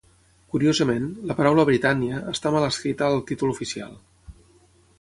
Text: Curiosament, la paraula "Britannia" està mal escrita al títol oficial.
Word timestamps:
Curiosament, 0.53 1.03
la 1.31 1.35
paraula 1.41 1.65
"Britannia" 1.69 2.21
està 2.33 2.53
mal 2.57 2.67
escrita 2.71 3.07
al 3.09 3.21
títol 3.31 3.53
oficial. 3.57 3.93